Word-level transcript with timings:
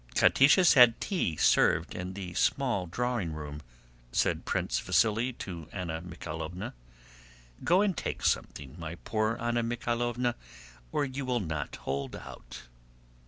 "Catiche 0.15 0.55
has 0.55 0.73
had 0.73 0.99
tea 0.99 1.35
served 1.35 1.93
in 1.93 2.13
the 2.13 2.33
small 2.33 2.87
drawing 2.87 3.33
room," 3.33 3.61
said 4.11 4.45
Prince 4.45 4.81
Vasíli 4.81 5.37
to 5.37 5.67
Anna 5.71 6.01
Mikháylovna. 6.01 6.73
"Go 7.63 7.81
and 7.81 7.95
take 7.95 8.23
something, 8.25 8.73
my 8.79 8.95
poor 8.95 9.37
Anna 9.39 9.61
Mikháylovna, 9.63 10.33
or 10.91 11.05
you 11.05 11.23
will 11.23 11.39
not 11.39 11.75
hold 11.75 12.15
out." 12.15 12.63